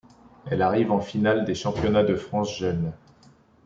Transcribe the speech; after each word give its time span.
Elle 0.49 0.63
arrive 0.63 0.91
en 0.91 0.99
finale 0.99 1.45
des 1.45 1.53
championnats 1.53 2.03
de 2.03 2.15
France 2.15 2.57
jeunes. 2.57 2.91